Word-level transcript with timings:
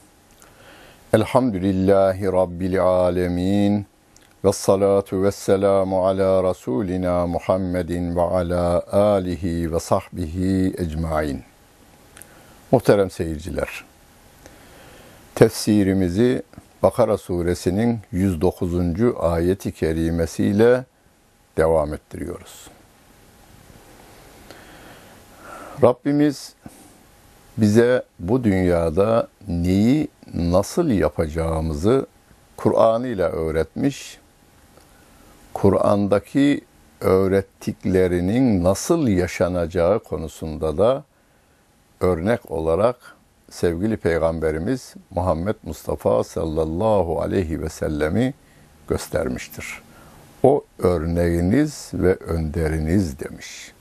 Elhamdülillahi 1.13 2.25
Rabbil 2.25 2.81
alemin. 2.81 3.85
Ve 4.45 4.53
salatu 4.53 5.23
ve 5.23 5.31
selamu 5.31 6.07
ala 6.07 6.49
Resulina 6.49 7.27
Muhammedin 7.27 8.15
ve 8.15 8.21
ala 8.21 8.83
alihi 8.91 9.73
ve 9.73 9.79
sahbihi 9.79 10.73
ecmain. 10.77 11.43
Muhterem 12.71 13.09
seyirciler, 13.09 13.83
tefsirimizi 15.35 16.43
Bakara 16.83 17.17
suresinin 17.17 17.99
109. 18.11 18.73
ayeti 19.19 19.71
kerimesiyle 19.71 20.83
devam 21.57 21.93
ettiriyoruz. 21.93 22.74
Rabbimiz 25.83 26.53
bize 27.57 28.03
bu 28.19 28.43
dünyada 28.43 29.27
neyi 29.47 30.07
nasıl 30.33 30.89
yapacağımızı 30.89 32.05
Kur'an 32.57 33.03
ile 33.03 33.23
öğretmiş. 33.23 34.19
Kur'an'daki 35.53 36.61
öğrettiklerinin 37.01 38.63
nasıl 38.63 39.07
yaşanacağı 39.07 39.99
konusunda 39.99 40.77
da 40.77 41.03
örnek 42.01 42.51
olarak 42.51 43.15
sevgili 43.49 43.97
peygamberimiz 43.97 44.93
Muhammed 45.09 45.55
Mustafa 45.63 46.23
sallallahu 46.23 47.21
aleyhi 47.21 47.61
ve 47.61 47.69
sellemi 47.69 48.33
göstermiştir. 48.87 49.81
O 50.43 50.63
örneğiniz 50.79 51.91
ve 51.93 52.15
önderiniz 52.15 53.19
demiş. 53.19 53.74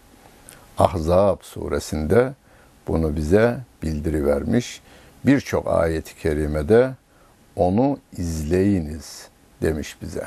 Ahzab 0.79 1.43
suresinde 1.43 2.33
bunu 2.89 3.17
bize 3.17 3.59
bildirivermiş. 3.83 4.83
Birçok 5.27 5.69
ayet-i 5.69 6.17
kerimede 6.17 6.95
onu 7.57 7.99
izleyiniz 8.17 9.29
demiş 9.63 9.97
bize. 10.03 10.25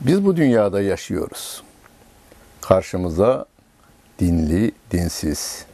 Biz 0.00 0.24
bu 0.24 0.36
dünyada 0.36 0.82
yaşıyoruz. 0.82 1.62
Karşımıza 2.60 3.46
dinli, 4.18 4.72
dinsiz, 4.90 5.66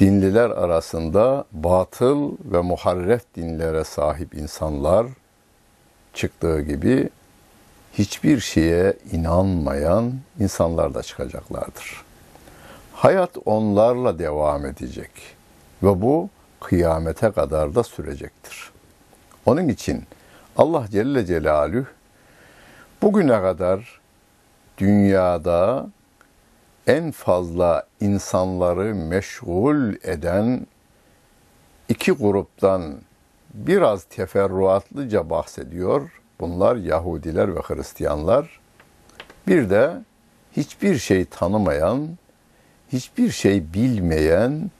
dinliler 0.00 0.50
arasında 0.50 1.44
batıl 1.52 2.32
ve 2.44 2.60
muharref 2.60 3.22
dinlere 3.36 3.84
sahip 3.84 4.34
insanlar 4.34 5.06
çıktığı 6.14 6.60
gibi 6.60 7.10
hiçbir 7.98 8.40
şeye 8.40 8.96
inanmayan 9.12 10.12
insanlar 10.40 10.94
da 10.94 11.02
çıkacaklardır. 11.02 12.02
Hayat 12.92 13.30
onlarla 13.44 14.18
devam 14.18 14.66
edecek 14.66 15.10
ve 15.82 16.02
bu 16.02 16.30
kıyamete 16.60 17.30
kadar 17.30 17.74
da 17.74 17.82
sürecektir. 17.82 18.70
Onun 19.46 19.68
için 19.68 20.04
Allah 20.56 20.86
Celle 20.90 21.26
Celaluhu 21.26 21.86
bugüne 23.02 23.40
kadar 23.40 24.00
dünyada 24.78 25.86
en 26.86 27.10
fazla 27.10 27.86
insanları 28.00 28.94
meşgul 28.94 29.94
eden 30.02 30.66
iki 31.88 32.12
gruptan 32.12 32.96
biraz 33.54 34.04
teferruatlıca 34.04 35.30
bahsediyor 35.30 36.10
Bunlar 36.40 36.76
Yahudiler 36.76 37.56
ve 37.56 37.60
Hristiyanlar. 37.60 38.60
Bir 39.48 39.70
de 39.70 39.90
hiçbir 40.56 40.98
şey 40.98 41.24
tanımayan, 41.24 42.08
hiçbir 42.92 43.30
şey 43.30 43.72
bilmeyen 43.74 44.70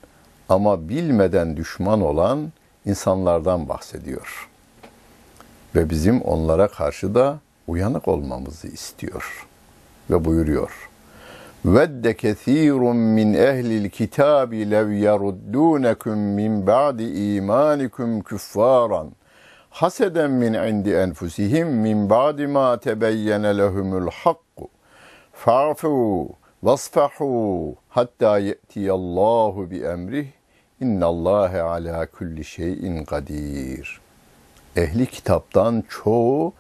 ama 0.49 0.89
bilmeden 0.89 1.57
düşman 1.57 2.01
olan 2.01 2.53
insanlardan 2.87 3.69
bahsediyor. 3.69 4.49
Ve 5.75 5.91
bizim 5.91 6.23
onlara 6.23 6.69
karşı 6.69 7.15
da 7.15 7.39
uyanık 7.67 8.09
olmamızı 8.09 8.69
istiyor. 8.69 9.47
Ve 10.11 10.25
buyuruyor. 10.25 10.89
Vedde 11.65 12.17
kethirun 12.17 12.97
min 12.97 13.35
ehlil 13.35 13.91
kitabi 13.91 14.71
lev 14.71 14.91
yeruddunekum 14.91 16.19
min 16.19 16.67
ba'di 16.67 17.35
imanikum 17.35 18.21
küffaran.'' 18.21 19.26
Haseden 19.77 20.31
min 20.31 20.55
indi 20.55 20.91
enfusihim 20.91 21.69
min 21.69 22.11
ba'di 22.11 22.47
ma 22.47 22.81
tebeyyene 22.81 23.59
lehumul 23.59 24.11
hakku 24.11 24.69
fa'fu 25.33 26.29
vasfahu 26.63 27.77
hatta 27.89 28.39
ye'tiyallahu 28.39 29.71
bi 29.71 29.79
emrih 29.83 30.27
İnnallâhe 30.81 31.61
alâ 31.61 32.07
kulli 32.07 32.45
şeyin 32.45 33.05
kadir. 33.05 34.01
Ehli 34.77 35.07
kitaptan 35.07 35.85
çoğu 35.89 36.53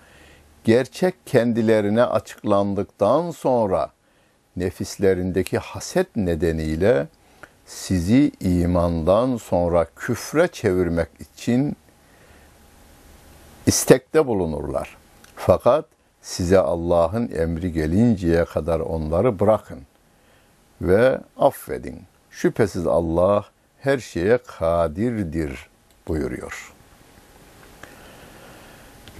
gerçek 0.64 1.14
kendilerine 1.26 2.04
açıklandıktan 2.04 3.30
sonra 3.30 3.90
nefislerindeki 4.56 5.58
haset 5.58 6.16
nedeniyle 6.16 7.06
sizi 7.66 8.32
imandan 8.40 9.36
sonra 9.36 9.86
küfre 9.96 10.48
çevirmek 10.48 11.08
için 11.20 11.76
istekte 13.66 14.26
bulunurlar. 14.26 14.96
Fakat 15.36 15.84
size 16.22 16.58
Allah'ın 16.58 17.30
emri 17.32 17.72
gelinceye 17.72 18.44
kadar 18.44 18.80
onları 18.80 19.40
bırakın 19.40 19.80
ve 20.80 21.20
affedin. 21.38 22.02
Şüphesiz 22.30 22.86
Allah 22.86 23.44
her 23.80 23.98
şeye 23.98 24.38
kadirdir 24.38 25.68
buyuruyor. 26.08 26.72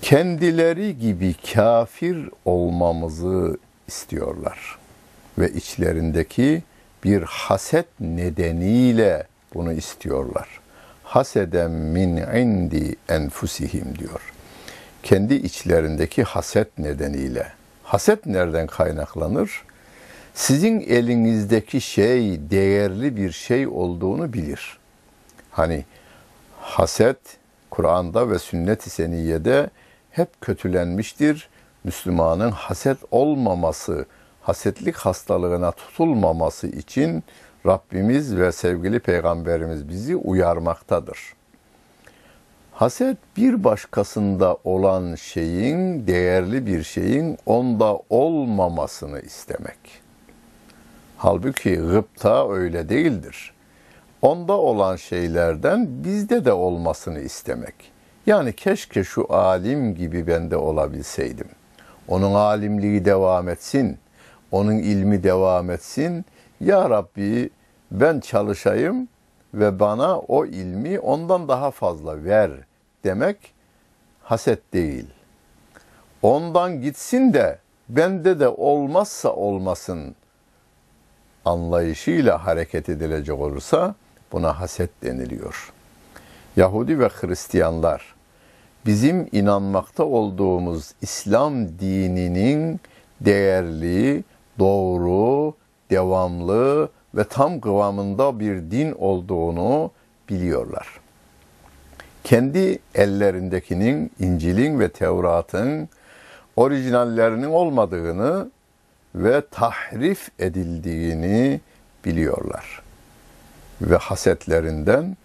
Kendileri 0.03 0.99
gibi 0.99 1.35
kafir 1.55 2.31
olmamızı 2.45 3.59
istiyorlar 3.87 4.79
ve 5.39 5.53
içlerindeki 5.53 6.63
bir 7.05 7.23
haset 7.23 7.87
nedeniyle 8.01 9.27
bunu 9.55 9.73
istiyorlar. 9.73 10.61
Haseden 11.05 11.71
min 11.71 12.17
indi 12.17 12.97
enfusihim 13.09 13.99
diyor. 13.99 14.36
Kendi 15.07 15.35
içlerindeki 15.35 16.23
haset 16.23 16.79
nedeniyle. 16.79 17.53
Haset 17.83 18.27
nereden 18.27 18.67
kaynaklanır? 18.67 19.63
Sizin 20.35 20.81
elinizdeki 20.81 21.81
şey 21.81 22.51
değerli 22.51 23.17
bir 23.17 23.33
şey 23.33 23.67
olduğunu 23.67 24.33
bilir. 24.33 24.79
Hani 25.51 25.85
haset 26.61 27.19
Kur'an'da 27.71 28.31
ve 28.31 28.39
sünnet-i 28.39 28.91
seniyede 28.91 29.71
hep 30.11 30.41
kötülenmiştir. 30.41 31.49
Müslümanın 31.85 32.51
haset 32.51 32.99
olmaması, 33.11 34.07
hasetlik 34.43 34.97
hastalığına 34.97 35.73
tutulmaması 35.73 36.67
için 36.67 37.25
Rabbimiz 37.67 38.37
ve 38.37 38.53
sevgili 38.53 39.01
Peygamberimiz 39.01 39.89
bizi 39.89 40.17
uyarmaktadır. 40.17 41.36
Haset 42.77 43.17
bir 43.37 43.65
başkasında 43.65 44.57
olan 44.65 45.15
şeyin, 45.15 46.07
değerli 46.07 46.67
bir 46.67 46.83
şeyin 46.83 47.39
onda 47.47 47.99
olmamasını 48.11 49.21
istemek. 49.21 49.79
Halbuki 51.17 51.77
gıpta 51.77 52.53
öyle 52.53 52.89
değildir. 52.89 53.55
Onda 54.23 54.53
olan 54.53 54.97
şeylerden 54.97 55.89
bizde 56.05 56.45
de 56.45 56.53
olmasını 56.53 57.21
istemek. 57.21 57.75
Yani 58.27 58.53
keşke 58.53 59.05
şu 59.05 59.35
alim 59.35 59.95
gibi 59.95 60.27
ben 60.27 60.51
de 60.51 60.57
olabilseydim. 60.57 61.49
Onun 62.09 62.35
alimliği 62.35 63.05
devam 63.05 63.49
etsin.'' 63.49 63.99
onun 64.51 64.79
ilmi 64.79 65.23
devam 65.23 65.71
etsin. 65.71 66.25
Ya 66.61 66.91
Rabbi 66.91 67.51
ben 67.91 68.21
çalışayım 68.21 69.09
ve 69.55 69.81
bana 69.81 70.19
o 70.19 70.47
ilmi 70.47 70.99
ondan 70.99 71.49
daha 71.49 71.71
fazla 71.71 72.25
ver 72.25 72.51
demek 73.05 73.53
haset 74.23 74.73
değil. 74.73 75.07
Ondan 76.23 76.83
gitsin 76.83 77.33
de 77.33 77.59
bende 77.89 78.41
de 78.41 78.49
olmazsa 78.49 79.33
olmasın 79.33 80.15
anlayışıyla 81.45 82.47
hareket 82.47 82.89
edilecek 82.89 83.39
olursa 83.39 83.95
buna 84.33 84.61
haset 84.61 85.03
deniliyor. 85.03 85.73
Yahudi 86.57 86.99
ve 86.99 87.09
Hristiyanlar 87.09 88.15
bizim 88.87 89.29
inanmakta 89.33 90.05
olduğumuz 90.05 90.93
İslam 91.03 91.69
dininin 91.79 92.81
değerli, 93.21 94.25
doğru, 94.59 95.55
devamlı 95.91 96.89
ve 97.17 97.25
tam 97.25 97.61
kıvamında 97.61 98.41
bir 98.41 98.71
din 98.71 98.93
olduğunu 98.93 99.91
biliyorlar. 100.29 101.01
Kendi 102.25 102.79
ellerindekinin 102.95 104.11
İncil'in 104.19 104.81
ve 104.81 104.89
Tevrat'ın 104.89 105.89
orijinallerinin 106.57 107.51
olmadığını 107.51 108.51
ve 109.15 109.43
tahrif 109.51 110.29
edildiğini 110.39 111.61
biliyorlar. 112.05 112.83
Ve 113.83 113.97
hasetlerinden 113.97 115.17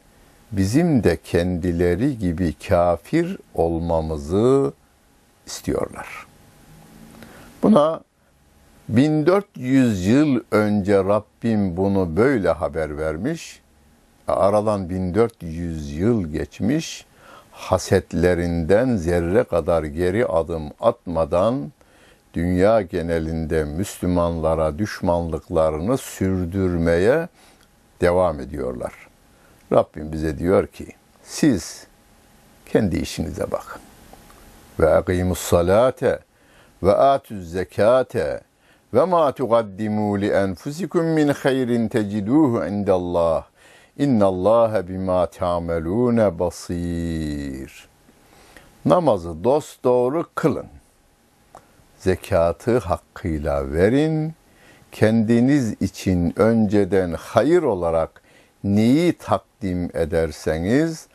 bizim 0.52 1.04
de 1.04 1.18
kendileri 1.18 2.18
gibi 2.18 2.54
kafir 2.54 3.38
olmamızı 3.54 4.74
istiyorlar. 5.46 6.08
Buna 7.64 8.02
1400 8.92 10.08
yıl 10.08 10.40
önce 10.52 10.98
Rabbim 10.98 11.78
bunu 11.78 12.18
böyle 12.18 12.50
haber 12.50 12.98
vermiş. 12.98 13.62
Aradan 14.28 14.90
1400 14.90 15.92
yıl 15.98 16.28
geçmiş. 16.28 17.06
Hasetlerinden 17.52 18.96
zerre 18.96 19.44
kadar 19.44 19.84
geri 19.84 20.26
adım 20.26 20.64
atmadan 20.80 21.72
dünya 22.34 22.82
genelinde 22.82 23.64
Müslümanlara 23.64 24.78
düşmanlıklarını 24.78 25.98
sürdürmeye 25.98 27.28
devam 28.02 28.40
ediyorlar. 28.40 28.94
Rabbim 29.74 30.12
bize 30.12 30.38
diyor 30.38 30.68
ki 30.68 30.88
siz 31.24 31.88
kendi 32.72 32.98
işinize 32.98 33.52
bakın. 33.52 33.82
Ve 34.80 34.90
akimus 34.90 35.40
salate 35.40 36.20
ve 36.84 36.94
atuz 36.94 37.52
zekate 37.52 38.42
ve 38.94 39.06
ma 39.06 39.32
tuqaddimu 39.32 40.22
li 40.22 40.28
enfusikum 40.28 41.06
min 41.06 41.28
hayrin 41.28 41.88
teciduhu 41.88 42.66
indallah. 42.66 43.44
İnnallâhe 43.98 44.88
bima 44.88 45.26
ta'melûne 45.26 46.40
basir. 46.40 47.88
Namazı 48.86 49.44
dost 49.44 49.84
doğru 49.84 50.26
kılın. 50.36 50.68
Zekatı 51.98 52.78
hakkıyla 52.78 53.74
verin. 53.74 54.34
Kendiniz 54.92 55.82
için 55.82 56.34
önceden 56.40 57.14
hayır 57.20 57.64
olarak 57.64 58.22
neyi 58.64 59.14
takdim 59.14 59.90
ederseniz 59.94 61.08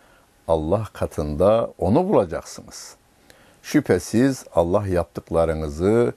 Allah 0.49 0.85
katında 0.93 1.71
onu 1.79 2.09
bulacaksınız. 2.09 2.97
Şüphesiz 3.63 4.45
Allah 4.55 4.87
yaptıklarınızı 4.87 6.13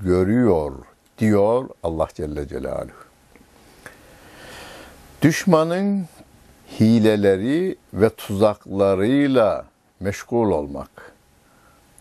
görüyor 0.00 0.72
diyor 1.18 1.68
Allah 1.82 2.08
Celle 2.14 2.48
Celaluhu. 2.48 3.04
Düşmanın 5.22 6.06
hileleri 6.80 7.76
ve 7.94 8.10
tuzaklarıyla 8.10 9.64
meşgul 10.00 10.50
olmak. 10.50 11.12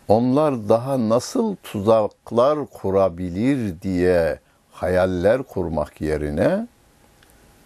Onlar 0.07 0.69
daha 0.69 1.09
nasıl 1.09 1.55
tuzaklar 1.55 2.65
kurabilir 2.65 3.81
diye 3.81 4.39
hayaller 4.71 5.43
kurmak 5.43 6.01
yerine 6.01 6.67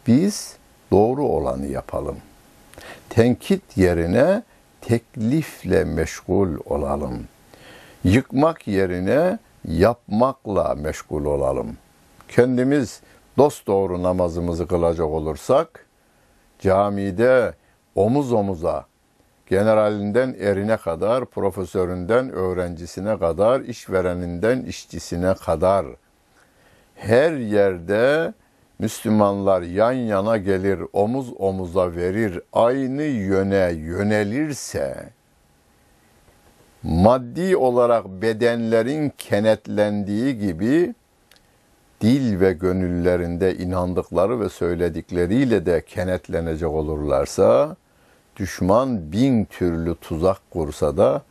biz 0.08 0.56
doğru 0.92 1.24
olanı 1.24 1.66
yapalım. 1.66 2.18
Tenkit 3.10 3.78
yerine 3.78 4.44
teklifle 4.82 5.84
meşgul 5.84 6.50
olalım. 6.66 7.28
Yıkmak 8.04 8.68
yerine 8.68 9.40
yapmakla 9.68 10.76
meşgul 10.76 11.26
olalım. 11.26 11.78
Kendimiz 12.28 13.02
dost 13.38 13.68
doğru 13.68 14.04
namazımızı 14.04 14.68
kılacak 14.68 15.08
olursak 15.08 15.86
camide 16.60 17.54
omuz 17.96 18.34
omuza 18.34 18.86
generalinden 19.50 20.36
erine 20.40 20.78
kadar, 20.78 21.26
profesöründen 21.26 22.32
öğrencisine 22.32 23.20
kadar, 23.20 23.62
işvereninden 23.62 24.62
işçisine 24.62 25.34
kadar 25.34 25.86
her 26.96 27.32
yerde 27.32 28.34
Müslümanlar 28.80 29.62
yan 29.62 29.92
yana 29.92 30.38
gelir, 30.38 30.80
omuz 30.94 31.34
omuza 31.38 31.96
verir, 31.96 32.42
aynı 32.54 33.04
yöne 33.04 33.72
yönelirse 33.72 35.10
maddi 36.88 37.58
olarak 37.58 38.08
bedenlerin 38.08 39.14
kenetlendiği 39.18 40.38
gibi 40.40 40.96
dil 42.02 42.40
ve 42.40 42.54
gönüllerinde 42.54 43.58
inandıkları 43.58 44.40
ve 44.40 44.50
söyledikleriyle 44.50 45.66
de 45.66 45.86
kenetlenecek 45.86 46.70
olurlarsa 46.70 47.76
düşman 48.36 49.12
bin 49.12 49.46
türlü 49.46 49.96
tuzak 49.96 50.52
kursa 50.52 50.98
da 50.98 51.22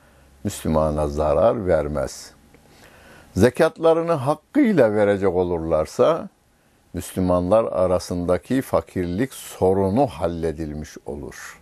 Müslümana 0.45 1.09
zarar 1.09 1.67
vermez. 1.67 2.31
Zekatlarını 3.35 4.13
hakkıyla 4.13 4.95
verecek 4.95 5.35
olurlarsa 5.35 6.29
Müslümanlar 6.95 7.65
arasındaki 7.65 8.63
fakirlik 8.63 9.35
sorunu 9.35 10.07
halledilmiş 10.07 10.97
olur. 11.07 11.61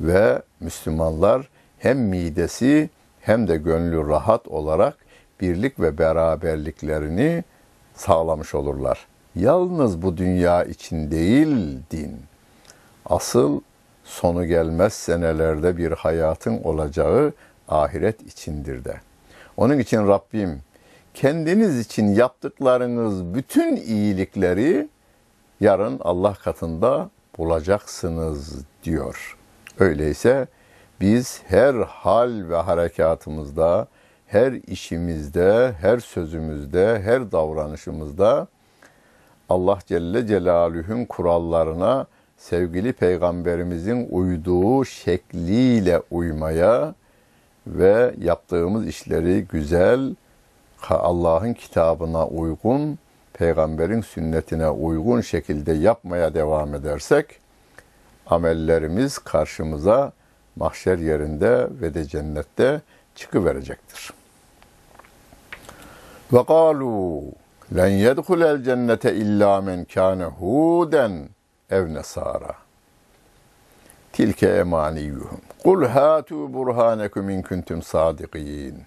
Ve 0.00 0.42
Müslümanlar 0.60 1.48
hem 1.80 1.98
midesi 1.98 2.90
hem 3.20 3.48
de 3.48 3.56
gönlü 3.56 4.08
rahat 4.08 4.48
olarak 4.48 4.96
birlik 5.40 5.80
ve 5.80 5.98
beraberliklerini 5.98 7.44
sağlamış 7.94 8.54
olurlar. 8.54 9.06
Yalnız 9.34 10.02
bu 10.02 10.16
dünya 10.16 10.64
için 10.64 11.10
değil 11.10 11.78
din. 11.90 12.16
Asıl 13.06 13.60
sonu 14.04 14.46
gelmez 14.46 14.92
senelerde 14.92 15.76
bir 15.76 15.92
hayatın 15.92 16.62
olacağı 16.62 17.32
ahiret 17.68 18.22
içindir 18.22 18.84
de. 18.84 19.00
Onun 19.56 19.78
için 19.78 20.08
Rabbim 20.08 20.60
kendiniz 21.14 21.78
için 21.78 22.06
yaptıklarınız 22.06 23.34
bütün 23.34 23.76
iyilikleri 23.76 24.88
yarın 25.60 26.00
Allah 26.00 26.34
katında 26.34 27.10
bulacaksınız 27.38 28.64
diyor. 28.84 29.36
Öyleyse 29.78 30.46
biz 31.00 31.42
her 31.48 31.74
hal 31.74 32.48
ve 32.48 32.56
harekatımızda, 32.56 33.86
her 34.26 34.52
işimizde, 34.52 35.72
her 35.80 35.98
sözümüzde, 35.98 37.02
her 37.02 37.32
davranışımızda 37.32 38.46
Allah 39.48 39.78
Celle 39.86 40.26
Celaluhu'nun 40.26 41.04
kurallarına 41.04 42.06
sevgili 42.36 42.92
peygamberimizin 42.92 44.08
uyduğu 44.10 44.84
şekliyle 44.84 46.02
uymaya 46.10 46.94
ve 47.66 48.14
yaptığımız 48.18 48.86
işleri 48.86 49.44
güzel, 49.44 50.14
Allah'ın 50.88 51.54
kitabına 51.54 52.26
uygun, 52.26 52.98
peygamberin 53.32 54.00
sünnetine 54.00 54.68
uygun 54.68 55.20
şekilde 55.20 55.72
yapmaya 55.72 56.34
devam 56.34 56.74
edersek 56.74 57.26
amellerimiz 58.26 59.18
karşımıza 59.18 60.12
mahşer 60.56 60.98
yerinde 60.98 61.68
ve 61.70 61.94
de 61.94 62.04
cennette 62.04 62.80
çıkıverecektir. 63.14 64.10
Ve 66.32 66.44
kalu 66.44 67.22
len 67.76 67.88
yedhulel 67.88 68.64
cennete 68.64 69.14
illa 69.14 69.60
men 69.60 69.84
kâne 69.84 70.24
huden 70.24 71.28
ev 71.70 71.94
nesara. 71.94 72.54
Tilke 74.12 74.48
emaniyuhum. 74.48 75.40
Kul 75.62 75.84
hatu 75.84 76.54
burhanekum 76.54 77.30
in 77.30 77.42
kuntum 77.42 77.82
sadikin. 77.82 78.82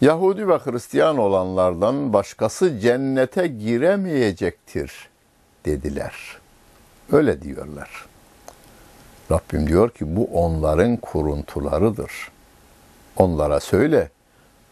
Yahudi 0.00 0.48
ve 0.48 0.58
Hristiyan 0.58 1.18
olanlardan 1.18 2.12
başkası 2.12 2.78
cennete 2.78 3.46
giremeyecektir 3.46 5.08
dediler. 5.64 6.38
Öyle 7.12 7.42
diyorlar. 7.42 8.09
Rabbim 9.30 9.66
diyor 9.66 9.90
ki 9.90 10.16
bu 10.16 10.24
onların 10.24 10.96
kuruntularıdır. 10.96 12.12
Onlara 13.16 13.60
söyle, 13.60 14.10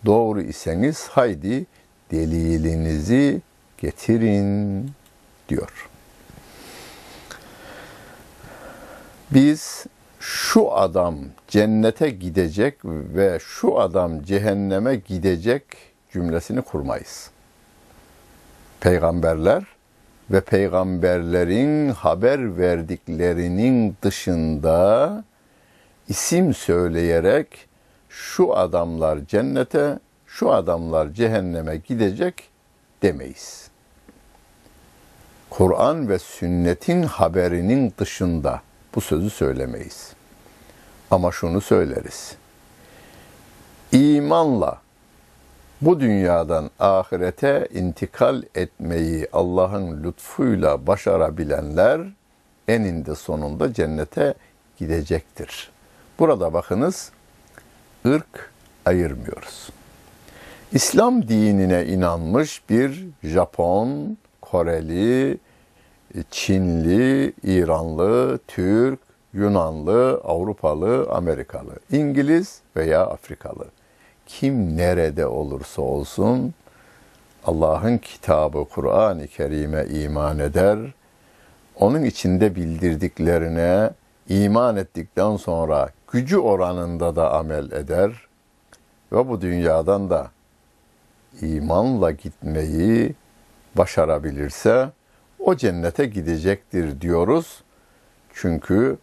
doğru 0.07 0.43
iseniz 0.43 1.09
haydi 1.09 1.67
delilinizi 2.11 3.41
getirin 3.79 4.91
diyor. 5.49 5.89
Biz 9.31 9.87
şu 10.21 10.73
adam 10.73 11.19
cennete 11.49 12.11
gidecek 12.11 12.79
ve 12.85 13.39
şu 13.43 13.79
adam 13.81 14.23
cehenneme 14.23 14.97
gidecek 14.97 15.63
cümlesini 16.13 16.63
kurmayız. 16.63 17.31
Peygamberler 18.81 19.65
ve 20.31 20.41
peygamberlerin 20.41 21.89
haber 21.89 22.59
verdiklerinin 22.59 23.97
dışında 24.03 25.25
isim 26.09 26.55
söyleyerek 26.55 27.69
şu 28.09 28.57
adamlar 28.57 29.19
cennete, 29.27 29.99
şu 30.27 30.53
adamlar 30.53 31.09
cehenneme 31.09 31.77
gidecek 31.77 32.35
demeyiz. 33.03 33.71
Kur'an 35.51 36.09
ve 36.09 36.19
sünnetin 36.19 37.03
haberinin 37.03 37.93
dışında 37.99 38.63
bu 38.95 39.01
sözü 39.01 39.31
söylemeyiz. 39.31 40.13
Ama 41.11 41.33
şunu 41.33 41.61
söyleriz. 41.61 42.37
İmanla 43.93 44.81
bu 45.81 46.01
dünyadan 46.01 46.71
ahirete 46.79 47.69
intikal 47.75 48.43
etmeyi 48.55 49.29
Allah'ın 49.33 50.05
lütfuyla 50.05 50.87
başarabilenler 50.87 52.01
eninde 52.69 53.15
sonunda 53.15 53.73
cennete 53.75 54.35
gidecektir. 54.79 55.71
Burada 56.19 56.53
bakınız 56.53 57.13
ırk 58.07 58.51
ayırmıyoruz. 58.87 59.69
İslam 60.73 61.29
dinine 61.29 61.87
inanmış 61.87 62.63
bir 62.71 63.07
Japon, 63.23 64.19
Koreli, 64.41 65.39
Çinli, 66.31 67.33
İranlı, 67.43 68.39
Türk, 68.49 69.01
Yunanlı, 69.33 70.21
Avrupalı, 70.25 71.11
Amerikalı, 71.11 71.73
İngiliz 71.93 72.61
veya 72.77 73.07
Afrikalı. 73.07 73.65
Kim 74.29 74.77
nerede 74.77 75.27
olursa 75.27 75.83
olsun 75.83 76.55
Allah'ın 77.45 77.99
kitabı 77.99 78.65
Kur'an-ı 78.65 79.27
Kerim'e 79.27 79.87
iman 79.87 80.39
eder. 80.39 80.79
Onun 81.77 82.03
içinde 82.03 82.55
bildirdiklerine 82.55 83.91
iman 84.29 84.77
ettikten 84.77 85.37
sonra 85.37 85.89
gücü 86.13 86.39
oranında 86.39 87.17
da 87.17 87.35
amel 87.35 87.73
eder 87.73 88.13
ve 89.13 89.29
bu 89.29 89.41
dünyadan 89.41 90.11
da 90.11 90.31
imanla 91.41 92.11
gitmeyi 92.11 93.15
başarabilirse 93.75 94.91
o 95.39 95.57
cennete 95.57 96.07
gidecektir 96.07 97.01
diyoruz. 97.01 97.63
Çünkü 98.35 98.99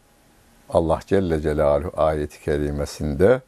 Allah 0.69 0.99
Celle 1.05 1.41
Celaluhu 1.41 1.91
ayeti 2.01 2.43
kerimesinde 2.43 3.41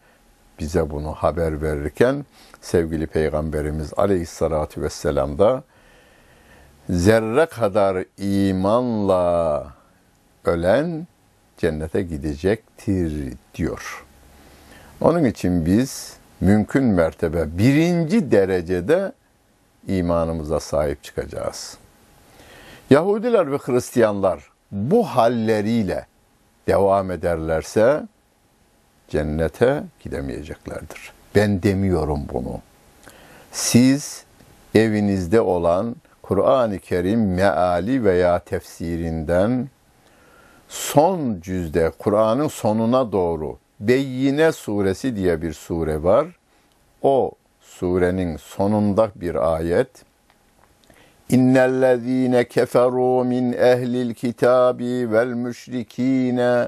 bize 0.59 0.89
bunu 0.89 1.11
haber 1.11 1.61
verirken 1.61 2.25
sevgili 2.61 3.07
Peygamberimiz 3.07 3.93
Aleyhisselatü 3.97 4.81
Vesselam 4.81 5.39
da 5.39 5.63
zerre 6.89 7.45
kadar 7.45 8.05
imanla 8.17 9.67
ölen 10.45 11.07
cennete 11.57 12.01
gidecektir 12.01 13.33
diyor. 13.55 14.05
Onun 15.01 15.23
için 15.23 15.65
biz 15.65 16.17
mümkün 16.41 16.83
mertebe 16.83 17.57
birinci 17.57 18.31
derecede 18.31 19.11
imanımıza 19.87 20.59
sahip 20.59 21.03
çıkacağız. 21.03 21.77
Yahudiler 22.89 23.51
ve 23.51 23.57
Hristiyanlar 23.57 24.49
bu 24.71 25.03
halleriyle 25.03 26.05
devam 26.67 27.11
ederlerse 27.11 28.07
cennete 29.09 29.83
gidemeyeceklerdir. 29.99 31.11
Ben 31.35 31.63
demiyorum 31.63 32.21
bunu. 32.33 32.61
Siz 33.51 34.23
evinizde 34.75 35.41
olan 35.41 35.95
Kur'an-ı 36.21 36.79
Kerim 36.79 37.33
meali 37.33 38.03
veya 38.03 38.39
tefsirinden 38.39 39.69
son 40.67 41.39
cüzde 41.41 41.91
Kur'an'ın 41.99 42.47
sonuna 42.47 43.11
doğru 43.11 43.57
Beyyine 43.79 44.51
suresi 44.51 45.15
diye 45.15 45.41
bir 45.41 45.53
sure 45.53 46.03
var. 46.03 46.27
O 47.01 47.31
surenin 47.61 48.37
sonunda 48.37 49.11
bir 49.15 49.55
ayet 49.55 49.87
İnnellezîne 51.29 52.41
keferû 52.41 53.27
min 53.27 53.53
ehlil 53.53 54.13
kitabi 54.13 55.11
vel 55.11 55.27
müşrikîne 55.27 56.67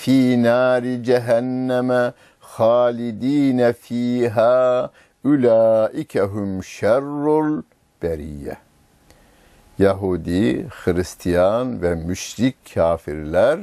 fî 0.00 0.42
nâri 0.42 1.04
cehenneme 1.04 2.12
halidîne 2.40 3.72
fîhâ 3.72 4.90
ulaike 5.24 6.20
hum 6.20 6.64
şerrul 6.64 7.62
beriyye. 8.02 8.56
Yahudi, 9.78 10.68
Hristiyan 10.68 11.82
ve 11.82 11.94
müşrik 11.94 12.74
kafirler 12.74 13.60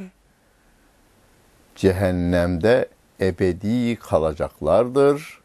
cehennemde 1.76 2.88
ebedi 3.20 3.96
kalacaklardır 3.96 5.40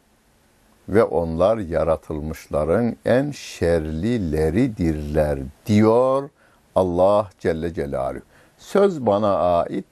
ve 0.89 1.03
onlar 1.03 1.57
yaratılmışların 1.57 2.95
en 3.05 3.31
şerlileridirler 3.31 5.39
diyor 5.65 6.29
Allah 6.75 7.29
Celle 7.39 7.73
Celaluhu. 7.73 8.23
Söz 8.57 9.05
bana 9.05 9.59
ait 9.59 9.85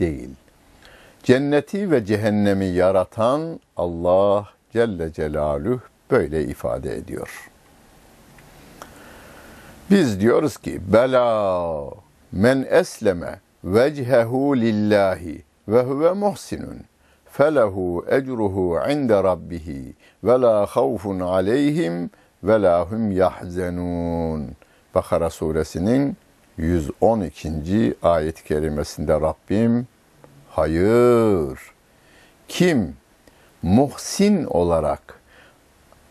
değil. 0.00 0.30
Cenneti 1.22 1.90
ve 1.90 2.04
cehennemi 2.04 2.64
yaratan 2.64 3.60
Allah 3.76 4.48
Celle 4.72 5.12
Celaluhu 5.12 5.80
böyle 6.10 6.44
ifade 6.44 6.96
ediyor. 6.96 7.50
Biz 9.90 10.20
diyoruz 10.20 10.56
ki 10.56 10.80
bela 10.92 11.90
men 12.32 12.66
esleme 12.70 13.40
vechehu 13.64 14.56
lillahi 14.56 15.42
ve 15.68 15.82
huve 15.82 16.12
muhsinun 16.12 16.80
felehu 17.36 18.04
ecruhu 18.08 18.90
inde 18.90 19.22
rabbihi 19.22 19.94
ve 20.24 20.40
la 20.40 20.66
havfun 20.66 21.20
aleyhim 21.20 22.10
ve 22.44 22.62
la 22.62 22.86
hum 22.90 23.10
yahzenun. 23.10 24.50
Bakara 24.94 25.30
suresinin 25.30 26.16
112. 26.58 27.94
ayet-i 28.02 28.44
kerimesinde 28.44 29.12
Rabbim 29.12 29.86
hayır 30.50 31.58
kim 32.48 32.96
muhsin 33.62 34.44
olarak 34.44 35.20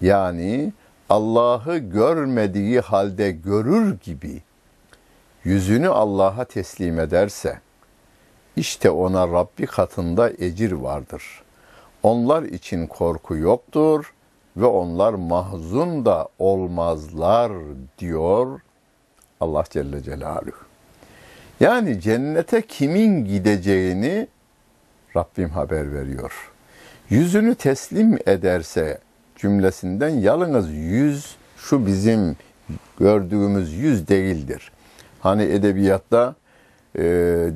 yani 0.02 0.74
Allah'ı 1.10 1.78
görmediği 1.78 2.80
halde 2.80 3.32
görür 3.32 4.00
gibi 4.00 4.42
yüzünü 5.44 5.88
Allah'a 5.90 6.46
teslim 6.46 7.00
ederse 7.00 7.60
işte 8.56 8.90
ona 8.90 9.28
Rabbi 9.28 9.66
katında 9.66 10.30
ecir 10.30 10.72
vardır. 10.72 11.24
Onlar 12.04 12.44
için 12.44 12.88
korku 12.88 13.36
yoktur 13.36 14.14
ve 14.58 14.66
onlar 14.66 15.14
mahzun 15.14 16.06
da 16.06 16.28
olmazlar 16.40 17.52
diyor 18.00 18.60
Allah 19.40 19.64
Celle 19.70 20.04
Celaluhu. 20.04 20.66
Yani 21.60 22.02
cennete 22.02 22.62
kimin 22.62 23.26
gideceğini 23.26 24.28
Rabbim 25.16 25.50
haber 25.50 25.94
veriyor. 25.94 26.52
Yüzünü 27.10 27.56
teslim 27.56 28.18
ederse 28.26 29.00
cümlesinden 29.36 30.10
yalnız 30.10 30.72
yüz 30.72 31.36
şu 31.58 31.86
bizim 31.86 32.36
gördüğümüz 33.00 33.74
yüz 33.74 34.08
değildir. 34.08 34.72
Hani 35.20 35.44
edebiyatta 35.44 36.36
e, 36.98 37.48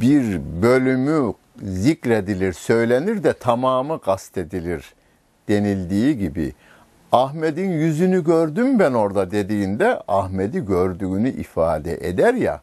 bir 0.00 0.40
bölümü 0.62 1.32
zikredilir, 1.62 2.52
söylenir 2.52 3.22
de 3.22 3.32
tamamı 3.32 4.00
kastedilir 4.00 4.94
denildiği 5.48 6.18
gibi 6.18 6.52
Ahmet'in 7.12 7.70
yüzünü 7.70 8.24
gördüm 8.24 8.78
ben 8.78 8.92
orada 8.92 9.30
dediğinde 9.30 10.02
Ahmet'i 10.08 10.64
gördüğünü 10.66 11.28
ifade 11.28 12.08
eder 12.08 12.34
ya 12.34 12.60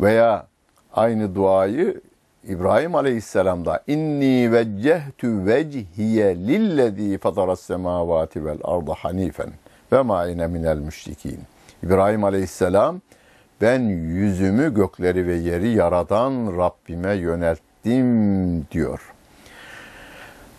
veya 0.00 0.46
aynı 0.94 1.34
duayı 1.34 2.00
İbrahim 2.48 2.94
Aleyhisselam'da 2.94 3.82
inni 3.86 4.52
veccehtu 4.52 5.46
vecihiye 5.46 6.36
lillezî 6.36 7.18
fataras 7.18 7.60
semavati 7.60 8.44
vel 8.44 8.58
arda 8.64 8.94
hanifen 8.94 9.50
ve 9.92 10.02
ma 10.02 10.26
ine 10.26 10.46
minel 10.46 10.78
müşrikîn. 10.78 11.40
İbrahim 11.82 12.24
Aleyhisselam 12.24 13.00
ben 13.60 13.80
yüzümü 13.80 14.74
gökleri 14.74 15.26
ve 15.26 15.34
yeri 15.34 15.68
yaradan 15.68 16.58
Rabbime 16.58 17.14
yönelttim 17.14 18.66
diyor. 18.70 19.15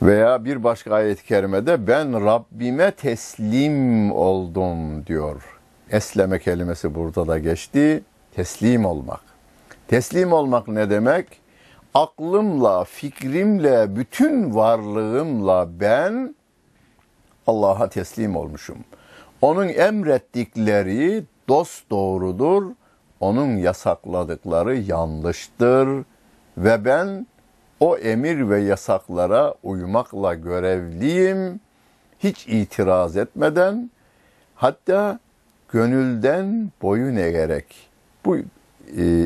Veya 0.02 0.46
bir 0.46 0.64
başka 0.64 0.94
ayet-i 0.96 1.26
kerimede 1.26 1.88
ben 1.88 2.26
Rabbime 2.26 2.92
teslim 2.92 4.12
oldum 4.12 5.06
diyor. 5.06 5.60
Esleme 5.92 6.40
kelimesi 6.40 6.96
burada 6.96 7.28
da 7.28 7.40
geçti. 7.40 8.04
Teslim 8.36 8.86
olmak. 8.86 9.22
Teslim 9.88 10.34
olmak 10.34 10.68
ne 10.68 10.90
demek? 10.90 11.28
Aklımla, 11.94 12.84
fikrimle, 12.84 13.96
bütün 13.96 14.56
varlığımla 14.56 15.68
ben 15.80 16.36
Allah'a 17.48 17.90
teslim 17.90 18.36
olmuşum. 18.36 18.78
Onun 19.42 19.68
emrettikleri 19.68 21.24
dost 21.48 21.90
doğrudur, 21.90 22.64
onun 23.20 23.58
yasakladıkları 23.58 24.76
yanlıştır 24.76 25.88
ve 26.58 26.86
ben 26.86 27.28
o 27.80 27.98
emir 27.98 28.50
ve 28.50 28.60
yasaklara 28.60 29.54
uymakla 29.64 30.34
görevliyim. 30.34 31.60
Hiç 32.20 32.48
itiraz 32.48 33.18
etmeden 33.18 33.90
hatta 34.56 35.20
gönülden 35.72 36.72
boyun 36.82 37.16
eğerek 37.16 37.66
bu 38.26 38.38
e, 38.38 38.44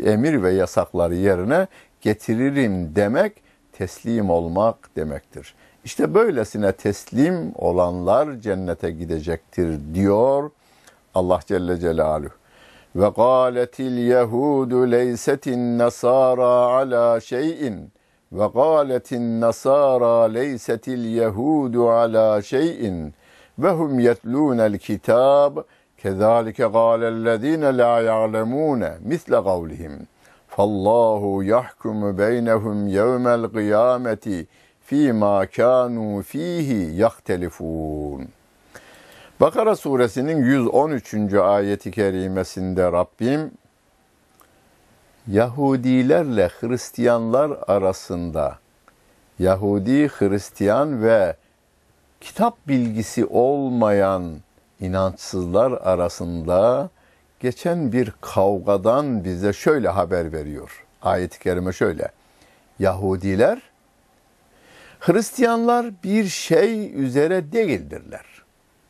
emir 0.06 0.44
ve 0.44 0.52
yasakları 0.52 1.16
yerine 1.16 1.68
getiririm 2.02 2.96
demek 2.96 3.34
teslim 3.74 4.30
olmak 4.30 4.96
demektir. 4.96 5.56
İşte 5.86 6.14
böylesine 6.14 6.72
teslim 6.72 7.52
olanlar 7.56 8.40
cennete 8.40 8.92
gidecektir 8.92 9.80
diyor 9.94 10.52
Allah 11.14 11.40
Celle 11.46 11.80
Celaluhu. 11.80 12.34
Ve 12.96 13.10
gâletil 13.16 13.98
yehudu 13.98 14.92
leysetin 14.92 15.78
nasara 15.78 16.46
ala 16.46 17.22
şeyin 17.22 17.92
ve 18.32 18.48
gâletin 18.54 19.42
nasara 19.42 20.24
leysetil 20.24 21.06
yehudu 21.06 21.90
ala 21.90 22.42
şeyin 22.42 23.14
ve 23.60 23.70
hum 23.70 24.00
yetlûnel 24.00 24.78
kitab 24.78 25.58
kezâlike 25.98 26.64
gâlellezîne 26.64 27.78
lâ 27.78 28.02
ya'lemûne 28.02 28.92
misle 29.02 29.44
kavlihim. 29.44 30.08
Fallahu 30.48 31.44
yahkumu 31.44 32.18
beynehum 32.18 32.88
yevmel 32.88 33.44
kıyameti 33.48 34.48
fîmâ 34.82 35.46
kânû 35.46 36.24
fîhî 36.24 36.96
yahtelifûn. 36.96 38.28
Bakara 39.42 39.76
suresinin 39.76 40.38
113. 40.38 41.34
ayeti 41.34 41.92
kerimesinde 41.92 42.92
Rabbim 42.92 43.52
Yahudilerle 45.28 46.50
Hristiyanlar 46.60 47.52
arasında 47.68 48.60
Yahudi, 49.40 50.08
Hristiyan 50.08 51.04
ve 51.04 51.36
kitap 52.22 52.68
bilgisi 52.68 53.26
olmayan 53.26 54.38
inançsızlar 54.80 55.72
arasında 55.72 56.90
geçen 57.40 57.92
bir 57.92 58.14
kavgadan 58.22 59.24
bize 59.24 59.54
şöyle 59.54 59.90
haber 59.90 60.32
veriyor. 60.32 60.86
Ayet-i 61.02 61.40
kerime 61.40 61.74
şöyle. 61.74 62.12
Yahudiler, 62.80 63.62
Hristiyanlar 65.00 65.92
bir 66.04 66.26
şey 66.28 67.02
üzere 67.04 67.52
değildirler. 67.52 68.26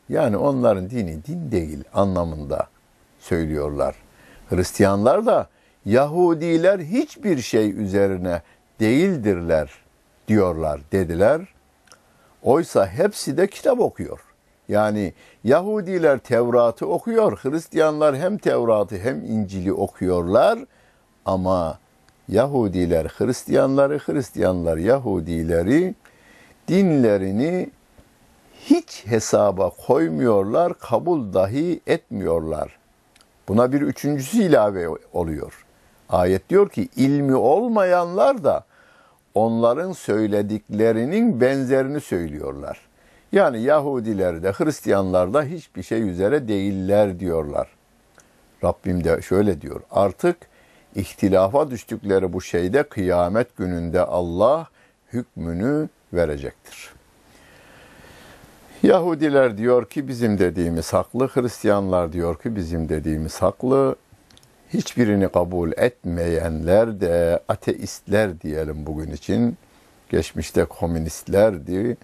Yani 0.08 0.36
onların 0.36 0.90
dini 0.90 1.24
din 1.24 1.52
değil 1.52 1.84
anlamında 1.94 2.66
söylüyorlar. 3.20 3.94
Hristiyanlar 4.50 5.26
da 5.26 5.46
Yahudiler 5.84 6.80
hiçbir 6.80 7.38
şey 7.38 7.70
üzerine 7.70 8.42
değildirler 8.80 9.70
diyorlar 10.28 10.80
dediler. 10.92 11.40
Oysa 12.42 12.86
hepsi 12.86 13.36
de 13.36 13.46
kitap 13.46 13.80
okuyor. 13.80 14.20
Yani 14.68 15.12
Yahudiler 15.44 16.18
Tevrat'ı 16.18 16.86
okuyor, 16.86 17.38
Hristiyanlar 17.42 18.16
hem 18.16 18.38
Tevrat'ı 18.38 18.98
hem 18.98 19.24
İncil'i 19.24 19.72
okuyorlar 19.72 20.58
ama 21.24 21.78
Yahudiler 22.28 23.06
Hristiyanları, 23.06 23.98
Hristiyanlar 23.98 24.76
Yahudileri 24.76 25.94
dinlerini 26.68 27.70
hiç 28.60 29.06
hesaba 29.06 29.70
koymuyorlar, 29.86 30.78
kabul 30.78 31.32
dahi 31.32 31.80
etmiyorlar. 31.86 32.78
Buna 33.48 33.72
bir 33.72 33.80
üçüncüsü 33.80 34.42
ilave 34.42 34.88
oluyor. 35.12 35.64
Ayet 36.12 36.48
diyor 36.48 36.68
ki 36.68 36.88
ilmi 36.96 37.34
olmayanlar 37.34 38.44
da 38.44 38.64
onların 39.34 39.92
söylediklerinin 39.92 41.40
benzerini 41.40 42.00
söylüyorlar. 42.00 42.80
Yani 43.32 43.62
Yahudiler 43.62 44.42
de 44.42 44.52
Hristiyanlar 44.52 45.34
da 45.34 45.42
hiçbir 45.42 45.82
şey 45.82 46.08
üzere 46.08 46.48
değiller 46.48 47.20
diyorlar. 47.20 47.68
Rabbim 48.64 49.04
de 49.04 49.22
şöyle 49.22 49.60
diyor. 49.60 49.80
Artık 49.90 50.36
ihtilafa 50.94 51.70
düştükleri 51.70 52.32
bu 52.32 52.40
şeyde 52.40 52.82
kıyamet 52.82 53.56
gününde 53.56 54.00
Allah 54.00 54.68
hükmünü 55.12 55.88
verecektir. 56.12 56.92
Yahudiler 58.82 59.58
diyor 59.58 59.86
ki 59.86 60.08
bizim 60.08 60.38
dediğimiz 60.38 60.92
haklı, 60.92 61.28
Hristiyanlar 61.28 62.12
diyor 62.12 62.38
ki 62.38 62.56
bizim 62.56 62.88
dediğimiz 62.88 63.42
haklı. 63.42 63.96
Hiçbirini 64.74 65.28
kabul 65.28 65.72
etmeyenler 65.76 67.00
de 67.00 67.40
ateistler 67.48 68.40
diyelim 68.40 68.86
bugün 68.86 69.10
için. 69.10 69.56
Geçmişte 70.08 70.64
komünistlerdi. 70.64 71.96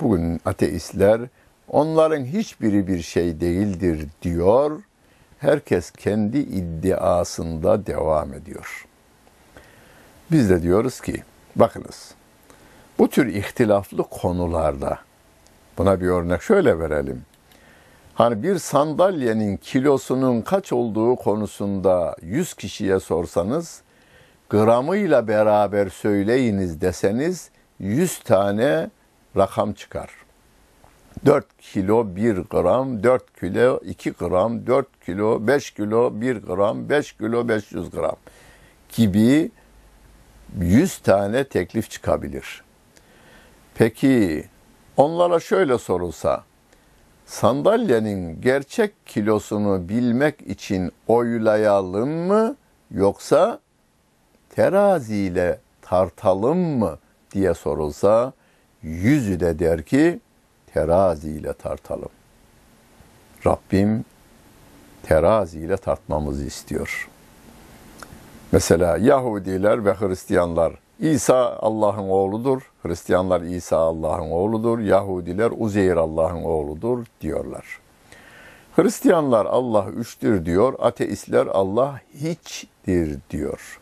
Bugün 0.00 0.40
ateistler 0.44 1.20
onların 1.68 2.24
hiçbiri 2.24 2.86
bir 2.86 3.02
şey 3.02 3.40
değildir 3.40 4.08
diyor. 4.22 4.82
Herkes 5.38 5.90
kendi 5.90 6.38
iddiasında 6.38 7.86
devam 7.86 8.32
ediyor. 8.32 8.86
Biz 10.30 10.50
de 10.50 10.62
diyoruz 10.62 11.00
ki 11.00 11.22
bakınız 11.56 12.14
bu 12.98 13.08
tür 13.08 13.26
ihtilaflı 13.26 14.02
konularda 14.02 14.98
buna 15.78 16.00
bir 16.00 16.06
örnek 16.06 16.42
şöyle 16.42 16.78
verelim. 16.78 17.22
Hani 18.14 18.42
bir 18.42 18.58
sandalyenin 18.58 19.56
kilosunun 19.56 20.42
kaç 20.42 20.72
olduğu 20.72 21.16
konusunda 21.16 22.16
100 22.22 22.54
kişiye 22.54 23.00
sorsanız 23.00 23.82
gramıyla 24.50 25.28
beraber 25.28 25.88
söyleyiniz 25.88 26.80
deseniz 26.80 27.50
100 27.78 28.18
tane 28.18 28.90
rakam 29.36 29.72
çıkar. 29.72 30.10
4 31.26 31.46
kilo 31.58 32.16
1 32.16 32.36
gram, 32.36 33.02
4 33.02 33.40
kilo 33.40 33.80
2 33.84 34.12
gram, 34.12 34.66
4 34.66 35.04
kilo 35.06 35.46
5 35.46 35.70
kilo 35.70 36.20
1 36.20 36.36
gram, 36.36 36.88
5 36.88 37.12
kilo 37.12 37.48
500 37.48 37.90
gram 37.90 38.16
gibi 38.96 39.50
100 40.60 40.98
tane 40.98 41.44
teklif 41.44 41.90
çıkabilir. 41.90 42.64
Peki 43.74 44.44
onlara 44.96 45.40
şöyle 45.40 45.78
sorulsa, 45.78 46.44
sandalyenin 47.26 48.40
gerçek 48.40 49.06
kilosunu 49.06 49.88
bilmek 49.88 50.40
için 50.40 50.92
oylayalım 51.08 52.10
mı 52.10 52.56
yoksa 52.90 53.60
teraziyle 54.50 55.58
tartalım 55.82 56.58
mı 56.58 56.98
diye 57.32 57.54
sorulsa 57.54 58.32
yüzü 58.82 59.40
de 59.40 59.58
der 59.58 59.82
ki 59.82 60.20
teraziyle 60.74 61.52
tartalım. 61.52 62.08
Rabbim 63.46 64.04
teraziyle 65.02 65.76
tartmamızı 65.76 66.44
istiyor. 66.44 67.08
Mesela 68.52 68.96
Yahudiler 68.96 69.84
ve 69.84 69.94
Hristiyanlar 69.94 70.83
İsa 71.00 71.56
Allah'ın 71.60 72.08
oğludur. 72.08 72.72
Hristiyanlar 72.82 73.40
İsa 73.40 73.76
Allah'ın 73.76 74.30
oğludur. 74.30 74.78
Yahudiler 74.78 75.52
Uzeyr 75.58 75.96
Allah'ın 75.96 76.44
oğludur 76.44 77.04
diyorlar. 77.20 77.80
Hristiyanlar 78.76 79.46
Allah 79.46 79.86
üçtür 79.96 80.46
diyor. 80.46 80.74
Ateistler 80.78 81.46
Allah 81.46 82.00
hiçtir 82.14 83.18
diyor. 83.30 83.80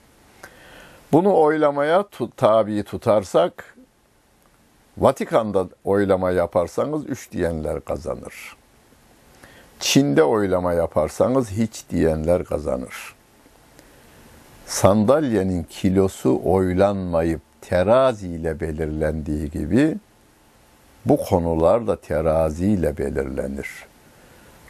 Bunu 1.13 1.41
oylamaya 1.41 2.05
tabi 2.37 2.83
tutarsak 2.83 3.77
Vatikan'da 4.99 5.69
oylama 5.85 6.31
yaparsanız 6.31 7.07
üç 7.07 7.33
diyenler 7.33 7.81
kazanır. 7.81 8.57
Çin'de 9.81 10.25
oylama 10.25 10.73
yaparsanız 10.73 11.51
hiç 11.51 11.85
diyenler 11.91 12.45
kazanır. 12.45 13.15
Sandalyenin 14.73 15.63
kilosu 15.63 16.41
oylanmayıp 16.45 17.41
teraziyle 17.61 18.61
belirlendiği 18.61 19.51
gibi 19.51 19.97
bu 21.05 21.17
konular 21.17 21.87
da 21.87 21.97
teraziyle 21.97 22.99
belirlenir. 22.99 23.69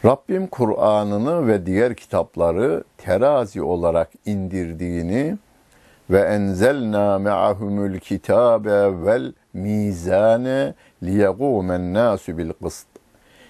Rabbim 0.05 0.47
Kur'an'ını 0.47 1.47
ve 1.47 1.65
diğer 1.65 1.95
kitapları 1.95 2.83
terazi 2.97 3.61
olarak 3.61 4.09
indirdiğini 4.25 5.37
ve 6.09 6.19
enzelna 6.19 7.19
me'ahumul 7.19 7.99
kitabe 7.99 9.05
vel 9.05 9.33
mizane 9.53 10.73
liyegumen 11.03 11.93
nasu 11.93 12.37
bil 12.37 12.51
kıst. 12.63 12.87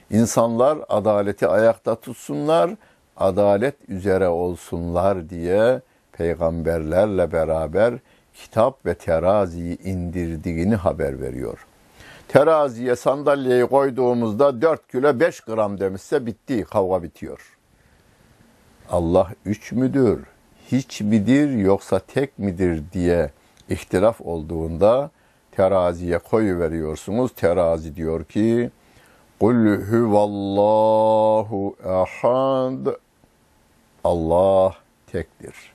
İnsanlar 0.10 0.78
adaleti 0.90 1.48
ayakta 1.48 1.96
tutsunlar, 1.96 2.72
adalet 3.18 3.90
üzere 3.90 4.28
olsunlar 4.28 5.30
diye 5.30 5.82
peygamberlerle 6.18 7.32
beraber 7.32 7.94
kitap 8.34 8.86
ve 8.86 8.94
teraziyi 8.94 9.84
indirdiğini 9.84 10.76
haber 10.76 11.22
veriyor. 11.22 11.66
Teraziye 12.28 12.96
sandalyeyi 12.96 13.66
koyduğumuzda 13.66 14.62
4 14.62 14.92
kilo 14.92 15.20
5 15.20 15.42
gram 15.42 15.80
demişse 15.80 16.26
bitti, 16.26 16.64
kavga 16.64 17.04
bitiyor. 17.04 17.58
Allah 18.90 19.32
üç 19.46 19.72
müdür, 19.72 20.24
hiç 20.72 21.02
midir 21.02 21.50
yoksa 21.50 22.00
tek 22.00 22.40
midir 22.40 22.84
diye 22.94 23.32
ihtilaf 23.70 24.22
olduğunda 24.22 25.12
teraziye 25.52 26.18
koyu 26.18 26.60
veriyorsunuz. 26.60 27.32
Terazi 27.36 27.96
diyor 27.96 28.24
ki 28.24 28.72
Kul 29.40 29.82
huvallahu 29.92 31.76
ehad 31.86 32.88
Allah 34.04 34.76
tektir 35.08 35.73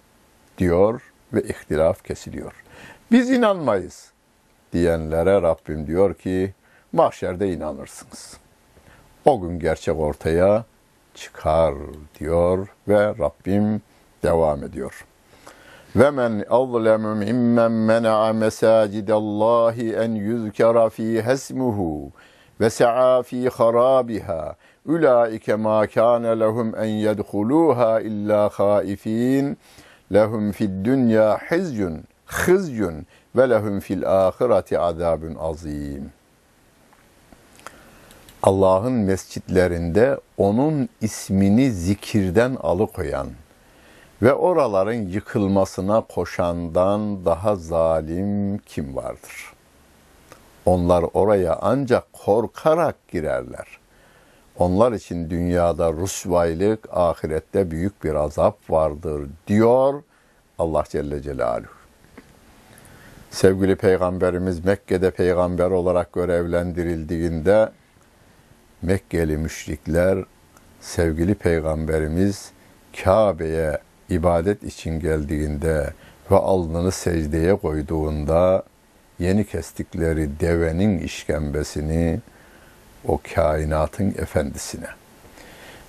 diyor 0.59 1.03
ve 1.33 1.42
ihtilaf 1.42 2.05
kesiliyor. 2.05 2.53
Biz 3.12 3.31
inanmayız 3.31 4.12
diyenlere 4.73 5.42
Rabbim 5.42 5.87
diyor 5.87 6.14
ki 6.14 6.55
mahşerde 6.92 7.53
inanırsınız. 7.53 8.37
O 9.25 9.40
gün 9.40 9.59
gerçek 9.59 9.99
ortaya 9.99 10.64
çıkar 11.14 11.75
diyor 12.21 12.68
ve 12.88 13.07
Rabbim 13.07 13.83
devam 14.23 14.64
ediyor. 14.64 15.05
Ve 15.97 16.11
men 16.11 16.44
azlemu 16.51 17.14
mimmen 17.14 17.73
mena'a 17.73 18.33
mesacidallahi 18.33 19.94
en 19.94 20.14
yuzkara 20.14 20.88
fi 20.88 21.23
hasmuhu 21.23 22.12
ve 22.61 22.71
sa'a 22.71 23.23
fi 23.23 23.49
harabiha 23.49 24.57
ulaike 24.87 25.55
ma 25.55 25.87
kana 25.87 26.29
lehum 26.29 26.75
en 26.77 26.85
yedhuluha 26.85 28.01
illa 28.01 28.49
haifin 28.49 29.59
lehum 30.12 30.53
fid 30.53 30.85
dünya 30.85 31.38
hizyun 31.51 32.05
khizyun 32.27 33.07
ve 33.37 33.51
lehum 33.51 33.81
fil 33.81 34.27
ahireti 34.27 34.79
azabun 34.79 35.35
azim. 35.35 36.12
Allah'ın 38.42 38.92
mescitlerinde 38.92 40.18
onun 40.37 40.88
ismini 41.01 41.71
zikirden 41.73 42.57
alıkoyan 42.61 43.29
ve 44.23 44.35
oraların 44.35 44.92
yıkılmasına 44.94 46.01
koşandan 46.01 47.25
daha 47.25 47.57
zalim 47.57 48.59
kim 48.59 48.97
vardır? 48.97 49.53
Onlar 50.66 51.05
oraya 51.14 51.59
ancak 51.62 52.12
korkarak 52.12 53.09
girerler. 53.09 53.66
Onlar 54.59 54.92
için 54.92 55.31
dünyada 55.31 55.92
rusvaylık, 55.92 56.88
ahirette 56.92 57.71
büyük 57.71 58.05
bir 58.05 58.14
azap 58.14 58.71
vardır 58.71 59.29
diyor 59.47 60.03
Allah 60.59 60.85
Celle 60.88 61.23
Celaluhu. 61.23 61.79
Sevgili 63.31 63.77
Peygamberimiz 63.77 64.64
Mekke'de 64.64 65.11
peygamber 65.11 65.71
olarak 65.71 66.12
görevlendirildiğinde 66.12 67.71
Mekkeli 68.83 69.37
müşrikler 69.37 70.18
sevgili 70.81 71.35
Peygamberimiz 71.35 72.51
Kabe'ye 73.05 73.79
ibadet 74.11 74.62
için 74.62 75.01
geldiğinde 75.01 75.92
ve 76.31 76.37
alnını 76.37 76.92
secdeye 76.92 77.57
koyduğunda 77.57 78.62
yeni 79.18 79.47
kestikleri 79.47 80.40
devenin 80.40 80.99
işkembesini 80.99 82.21
o 83.09 83.21
kainatın 83.35 84.11
efendisine, 84.11 84.87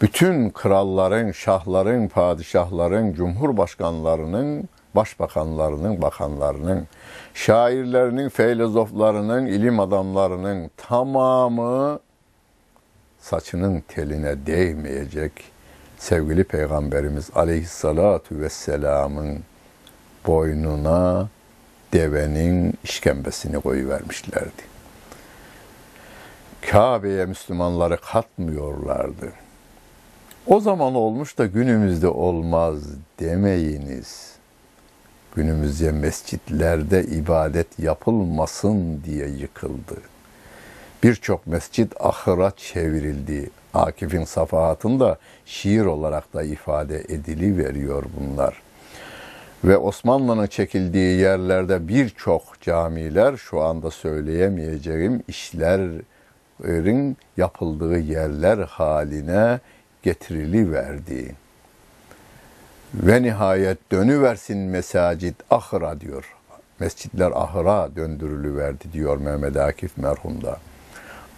bütün 0.01 0.49
kralların, 0.49 1.31
şahların, 1.31 2.07
padişahların, 2.07 3.13
cumhurbaşkanlarının, 3.13 4.69
başbakanlarının, 4.95 6.01
bakanlarının, 6.01 6.87
şairlerinin, 7.33 8.29
filozoflarının, 8.29 9.45
ilim 9.45 9.79
adamlarının 9.79 10.71
tamamı 10.77 11.99
saçının 13.19 13.83
teline 13.87 14.45
değmeyecek 14.45 15.31
sevgili 15.97 16.43
Peygamberimiz 16.43 17.29
Aleyhissalatu 17.35 18.39
vesselamın 18.39 19.39
boynuna 20.27 21.29
devenin 21.93 22.73
işkembesini 22.83 23.61
koyuvermişlerdi. 23.61 24.68
Kabe'ye 26.61 27.25
Müslümanları 27.25 27.97
katmıyorlardı. 27.97 29.33
O 30.47 30.59
zaman 30.59 30.95
olmuş 30.95 31.37
da 31.37 31.45
günümüzde 31.45 32.07
olmaz 32.07 32.77
demeyiniz. 33.19 34.33
Günümüzde 35.35 35.91
mescitlerde 35.91 37.03
ibadet 37.03 37.79
yapılmasın 37.79 39.01
diye 39.05 39.27
yıkıldı. 39.27 39.95
Birçok 41.03 41.47
mescit 41.47 41.93
ahıra 41.99 42.51
çevrildi. 42.57 43.49
Akif'in 43.73 44.25
safahatında 44.25 45.17
şiir 45.45 45.85
olarak 45.85 46.33
da 46.33 46.43
ifade 46.43 46.99
edili 46.99 47.57
veriyor 47.57 48.03
bunlar. 48.19 48.61
Ve 49.63 49.77
Osmanlı'nın 49.77 50.47
çekildiği 50.47 51.19
yerlerde 51.19 51.87
birçok 51.87 52.61
camiler 52.61 53.37
şu 53.37 53.61
anda 53.61 53.91
söyleyemeyeceğim 53.91 55.23
işlerin 56.59 57.17
yapıldığı 57.37 57.99
yerler 57.99 58.57
haline 58.57 59.59
getirili 60.03 60.71
verdi. 60.71 61.35
Ve 62.93 63.21
nihayet 63.21 63.91
dönüversin 63.91 64.57
mesacit 64.57 65.35
ahıra 65.49 66.01
diyor. 66.01 66.35
Mescitler 66.79 67.31
ahıra 67.31 67.95
döndürülüverdi 67.95 68.93
diyor 68.93 69.17
Mehmet 69.17 69.57
Akif 69.57 69.97
merhumda. 69.97 70.57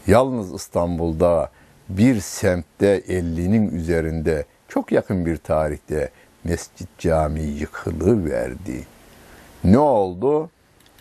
Yalnız 0.07 0.53
İstanbul'da 0.53 1.49
bir 1.89 2.19
semtte 2.19 2.99
50'nin 2.99 3.75
üzerinde 3.75 4.45
çok 4.67 4.91
yakın 4.91 5.25
bir 5.25 5.37
tarihte 5.37 6.09
mescit 6.43 6.99
cami 6.99 7.41
yıkılıverdi. 7.41 8.85
Ne 9.63 9.79
oldu? 9.79 10.49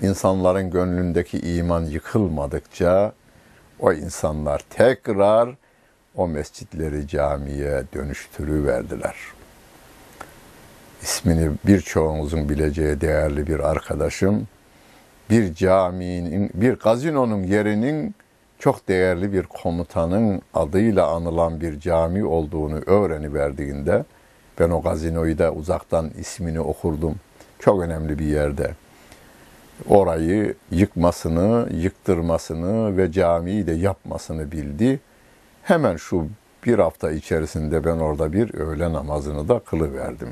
İnsanların 0.03 0.71
gönlündeki 0.71 1.39
iman 1.39 1.85
yıkılmadıkça 1.85 3.13
o 3.81 3.93
insanlar 3.93 4.63
tekrar 4.71 5.51
o 6.17 6.29
mescitleri 6.29 7.09
camiye 7.09 7.83
dönüştürüverdiler. 7.95 9.15
İsmini 11.03 11.51
birçoğunuzun 11.67 12.49
bileceği 12.49 13.01
değerli 13.01 13.47
bir 13.47 13.61
arkadaşım, 13.61 14.49
bir 15.31 15.55
caminin, 15.55 16.51
bir 16.55 16.75
gazinonun 16.75 17.43
yerinin 17.43 18.15
çok 18.59 18.89
değerli 18.89 19.33
bir 19.33 19.43
komutanın 19.43 20.43
adıyla 20.55 21.07
anılan 21.07 21.61
bir 21.61 21.81
cami 21.81 22.25
olduğunu 22.25 22.81
öğreniverdiğinde 22.87 24.05
ben 24.59 24.71
o 24.71 24.83
gazinoyu 24.83 25.39
da 25.39 25.53
uzaktan 25.53 26.11
ismini 26.19 26.61
okurdum. 26.61 27.15
Çok 27.59 27.83
önemli 27.83 28.19
bir 28.19 28.27
yerde. 28.27 28.75
Orayı 29.89 30.55
yıkmasını, 30.71 31.69
yıktırmasını 31.73 32.97
ve 32.97 33.13
camiyi 33.13 33.67
de 33.67 33.73
yapmasını 33.73 34.53
bildi. 34.53 35.01
Hemen 35.63 35.97
şu 35.97 36.29
bir 36.67 36.79
hafta 36.79 37.11
içerisinde 37.11 37.85
ben 37.85 37.99
orada 37.99 38.33
bir 38.33 38.55
öğle 38.55 38.93
namazını 38.93 39.49
da 39.49 39.59
kılıverdim. 39.59 40.29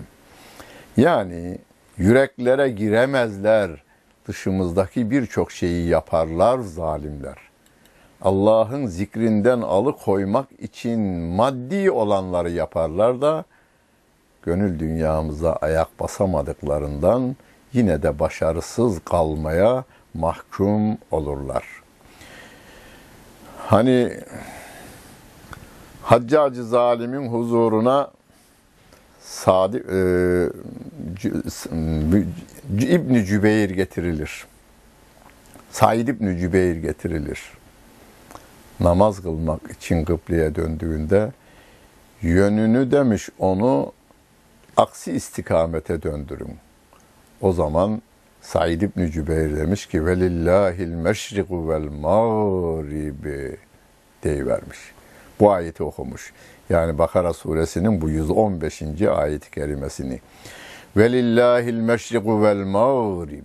Yani 0.96 1.58
yüreklere 1.96 2.68
giremezler, 2.68 3.82
dışımızdaki 4.28 5.10
birçok 5.10 5.52
şeyi 5.52 5.88
yaparlar 5.88 6.58
zalimler. 6.58 7.36
Allah'ın 8.22 8.86
zikrinden 8.86 9.60
alıkoymak 9.60 10.48
için 10.58 11.00
maddi 11.20 11.90
olanları 11.90 12.50
yaparlar 12.50 13.20
da 13.20 13.44
gönül 14.42 14.78
dünyamıza 14.78 15.52
ayak 15.52 16.00
basamadıklarından 16.00 17.36
yine 17.72 18.02
de 18.02 18.18
başarısız 18.18 19.00
kalmaya 19.04 19.84
mahkum 20.14 20.98
olurlar. 21.10 21.64
Hani 23.58 24.20
Haccacı 26.02 26.64
zalimin 26.64 27.28
huzuruna 27.28 28.10
Sadi, 29.20 29.76
e, 29.76 29.98
İbni 32.80 33.24
Cübeyr 33.24 33.70
getirilir. 33.70 34.46
Said 35.70 36.08
İbni 36.08 36.38
Cübeyr 36.38 36.76
getirilir. 36.76 37.42
Namaz 38.80 39.22
kılmak 39.22 39.70
için 39.70 40.04
kıbleye 40.04 40.54
döndüğünde 40.54 41.32
yönünü 42.22 42.90
demiş 42.90 43.28
onu 43.38 43.92
aksi 44.76 45.12
istikamete 45.12 46.02
döndürün. 46.02 46.56
O 47.40 47.52
zaman 47.52 48.02
Said 48.40 48.80
İbn 48.80 49.06
Cübeyr 49.06 49.56
demiş 49.56 49.86
ki 49.86 50.06
velillahil 50.06 50.88
meşriku 50.88 51.68
vel 51.68 51.88
mağribi 51.88 53.56
deyivermiş. 54.24 54.78
Bu 55.40 55.52
ayeti 55.52 55.82
okumuş. 55.82 56.32
Yani 56.70 56.98
Bakara 56.98 57.32
suresinin 57.32 58.00
bu 58.00 58.08
115. 58.08 58.82
ayet-i 59.02 59.50
kerimesini. 59.50 60.20
Velillahil 60.96 61.80
meşriku 61.80 62.42
vel 62.42 62.64
mağrib. 62.64 63.44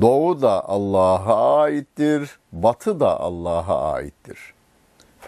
Doğu 0.00 0.42
da 0.42 0.68
Allah'a 0.68 1.60
aittir, 1.60 2.38
batı 2.52 3.00
da 3.00 3.20
Allah'a 3.20 3.92
aittir. 3.92 4.38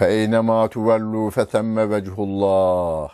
Eynemâ 0.01 0.65
tuvellû 0.67 1.31
fetemme 1.31 1.91
vechullah. 1.91 3.09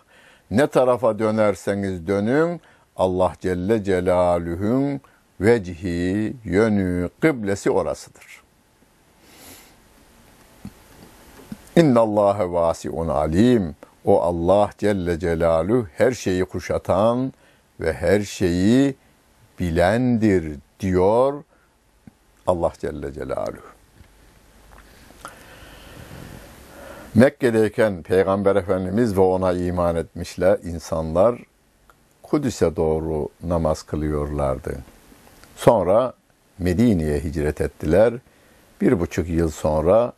Ne 0.50 0.66
tarafa 0.66 1.18
dönerseniz 1.18 2.06
dönün, 2.06 2.60
Allah 3.00 3.32
Celle 3.40 3.84
Celaluhu'nun 3.84 5.00
vecihi, 5.40 6.36
yönü, 6.44 7.10
kıblesi 7.20 7.70
orasıdır. 7.70 8.42
İnna 11.76 12.00
Allahe 12.00 12.52
vasiun 12.52 13.08
alim. 13.08 13.76
O 14.04 14.20
Allah 14.20 14.70
Celle 14.78 15.18
Celaluhu 15.18 15.86
her 15.96 16.12
şeyi 16.12 16.44
kuşatan 16.44 17.32
ve 17.80 17.92
her 17.92 18.20
şeyi 18.20 18.94
bilendir 19.60 20.58
diyor 20.80 21.44
Allah 22.46 22.72
Celle 22.78 23.12
Celaluhu. 23.12 23.70
Mekke'deyken 27.14 28.02
Peygamber 28.02 28.56
Efendimiz 28.56 29.16
ve 29.16 29.20
ona 29.20 29.52
iman 29.52 29.96
etmişler 29.96 30.58
insanlar 30.64 31.49
Kudüs'e 32.30 32.76
doğru 32.76 33.28
namaz 33.42 33.82
kılıyorlardı. 33.82 34.76
Sonra 35.56 36.12
Medine'ye 36.58 37.20
hicret 37.20 37.60
ettiler. 37.60 38.14
Bir 38.80 39.00
buçuk 39.00 39.28
yıl 39.28 39.50
sonra 39.50 40.12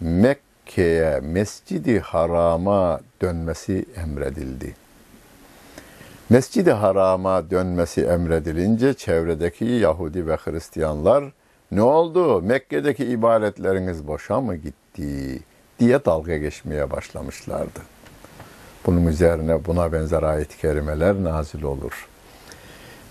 Mekke'ye, 0.00 1.20
Mescidi 1.20 2.00
Haram'a 2.00 3.00
dönmesi 3.22 3.86
emredildi. 3.96 4.74
Mescidi 6.30 6.72
Haram'a 6.72 7.50
dönmesi 7.50 8.02
emredilince 8.02 8.94
çevredeki 8.94 9.64
Yahudi 9.64 10.26
ve 10.26 10.36
Hristiyanlar 10.36 11.24
ne 11.70 11.82
oldu? 11.82 12.42
Mekke'deki 12.42 13.04
ibadetleriniz 13.04 14.06
boşa 14.06 14.40
mı 14.40 14.56
gitti? 14.56 15.38
diye 15.78 16.04
dalga 16.04 16.36
geçmeye 16.36 16.90
başlamışlardı. 16.90 17.95
Bunun 18.86 19.06
üzerine 19.06 19.64
buna 19.64 19.92
benzer 19.92 20.22
ayet-i 20.22 20.58
kerimeler 20.58 21.14
nazil 21.14 21.62
olur. 21.62 22.08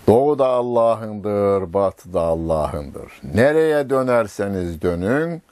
Doğu 0.06 0.38
da 0.38 0.46
Allah'ındır, 0.46 1.72
batı 1.72 2.12
da 2.12 2.20
Allah'ındır. 2.20 3.12
Nereye 3.34 3.90
dönerseniz 3.90 4.82
dönün, 4.82 5.42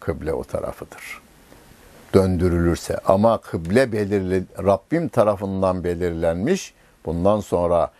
kıble 0.00 0.32
o 0.32 0.44
tarafıdır. 0.44 1.20
Döndürülürse 2.14 2.98
ama 3.06 3.38
kıble 3.38 3.92
belirli 3.92 4.44
Rabbim 4.58 5.08
tarafından 5.08 5.84
belirlenmiş. 5.84 6.74
Bundan 7.06 7.40
sonra 7.40 7.90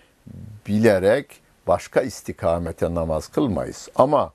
bilerek 0.66 1.40
başka 1.66 2.00
istikamete 2.00 2.94
namaz 2.94 3.28
kılmayız. 3.28 3.88
Ama 3.96 4.32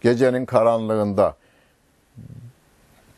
gecenin 0.00 0.46
karanlığında 0.46 1.34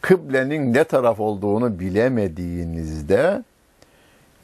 kıblenin 0.01 0.75
ne 0.75 0.85
taraf 0.85 1.21
olduğunu 1.21 1.79
bilemediğinizde 1.79 3.43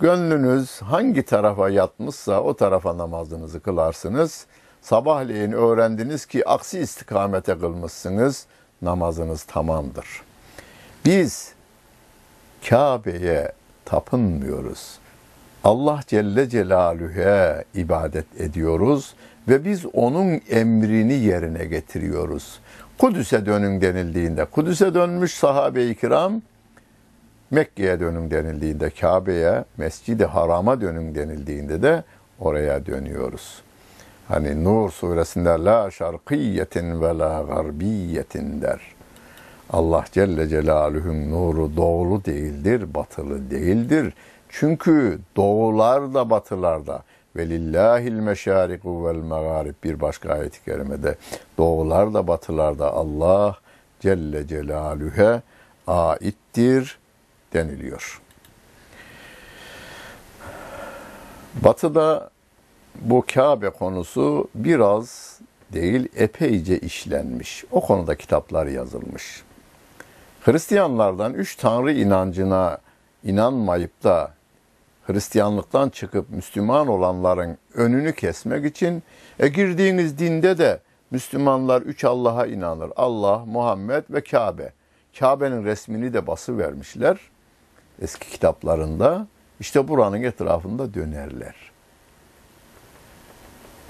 gönlünüz 0.01 0.83
hangi 0.83 1.23
tarafa 1.23 1.71
yatmışsa 1.71 2.42
o 2.42 2.55
tarafa 2.57 2.99
namazınızı 2.99 3.61
kılarsınız. 3.61 4.47
Sabahleyin 4.83 5.53
öğrendiniz 5.53 6.27
ki 6.27 6.49
aksi 6.49 6.79
istikamete 6.79 7.59
kılmışsınız. 7.59 8.47
Namazınız 8.83 9.42
tamamdır. 9.42 10.23
Biz 11.05 11.53
Kabe'ye 12.69 13.53
tapınmıyoruz. 13.85 14.99
Allah 15.64 16.01
Celle 16.07 16.49
Celaluhu'ya 16.49 17.64
ibadet 17.75 18.40
ediyoruz 18.40 19.14
ve 19.49 19.64
biz 19.64 19.87
onun 19.87 20.40
emrini 20.51 21.14
yerine 21.14 21.64
getiriyoruz. 21.64 22.59
Kudüs'e 22.99 23.47
dönün 23.47 23.81
denildiğinde 23.81 24.45
Kudüs'e 24.45 24.95
dönmüş 24.95 25.35
sahabe-i 25.35 25.95
kiram 25.95 26.43
Mekke'ye 27.51 28.01
dönün 28.01 28.31
denildiğinde 28.31 28.91
Kabe'ye, 28.91 29.65
Mescid-i 29.77 30.25
Haram'a 30.25 30.81
dönün 30.81 31.15
denildiğinde 31.15 31.83
de 31.83 32.05
oraya 32.41 32.87
dönüyoruz. 32.87 33.63
Hani 34.29 34.65
Nur 34.65 34.91
suresinde 34.91 35.49
la 35.49 35.91
şarkiyetin 35.91 37.01
ve 37.01 37.19
la 37.19 37.43
garbiyetin 37.49 38.63
der. 38.63 38.81
Allah 39.71 40.05
Celle 40.13 40.49
Celaluhu'nun 40.49 41.31
nuru 41.31 41.77
doğulu 41.77 42.25
değildir, 42.25 42.95
batılı 42.95 43.51
değildir. 43.51 44.15
Çünkü 44.49 45.19
doğular 45.37 46.15
da 46.15 46.31
batılar 46.31 46.87
da 46.87 47.03
ve 47.37 47.49
lillahil 47.49 48.12
meşariku 48.12 49.07
vel 49.07 49.16
megarib 49.16 49.75
bir 49.85 50.01
başka 50.01 50.33
ayet-i 50.33 50.64
kerimede 50.64 51.16
doğular 51.59 52.14
da 52.14 52.29
batılar 52.29 52.79
da 52.79 52.92
Allah 52.92 53.59
Celle 54.01 54.46
Celaluhu'ya 54.46 55.42
aittir 55.87 56.99
deniliyor. 57.53 58.22
Batıda 61.55 62.31
bu 63.01 63.25
Kabe 63.35 63.70
konusu 63.70 64.49
biraz 64.55 65.38
değil 65.72 66.09
epeyce 66.16 66.79
işlenmiş. 66.79 67.64
O 67.70 67.81
konuda 67.81 68.16
kitaplar 68.16 68.66
yazılmış. 68.66 69.42
Hristiyanlardan 70.40 71.35
üç 71.35 71.57
tanrı 71.57 71.92
inancına 71.92 72.79
inanmayıp 73.25 74.05
da 74.05 74.36
Hristiyanlıktan 75.07 75.88
çıkıp 75.88 76.31
Müslüman 76.31 76.88
olanların 76.88 77.59
önünü 77.75 78.12
kesmek 78.14 78.64
için 78.64 79.03
e, 79.38 79.49
girdiğiniz 79.49 80.19
dinde 80.19 80.59
de 80.59 80.81
Müslümanlar 81.11 81.83
üç 81.83 82.05
Allah'a 82.05 82.47
inanır. 82.47 82.90
Allah, 82.97 83.45
Muhammed 83.45 84.05
ve 84.11 84.21
Kabe. 84.21 84.73
Kabe'nin 85.19 85.64
resmini 85.64 86.12
de 86.12 86.27
bası 86.27 86.59
vermişler 86.59 87.19
eski 88.03 88.31
kitaplarında. 88.31 89.27
İşte 89.61 89.88
buranın 89.88 90.23
etrafında 90.23 90.95
dönerler. 90.95 91.55